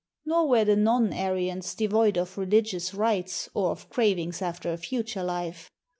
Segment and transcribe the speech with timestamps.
[0.25, 4.77] Nor were the non Aryans devoid of religious rites or of crav ings after a
[4.77, 5.69] future life.